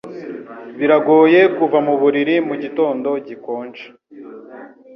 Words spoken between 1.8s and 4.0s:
muburiri mugitondo gikonje.